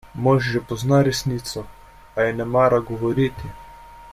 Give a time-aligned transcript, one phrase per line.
[0.15, 1.67] Mož že pozna resnico,
[2.15, 3.51] a je ne mara govoriti.